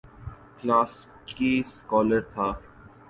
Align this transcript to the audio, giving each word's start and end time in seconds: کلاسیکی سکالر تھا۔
کلاسیکی 0.57 1.51
سکالر 1.73 2.21
تھا۔ 2.33 2.47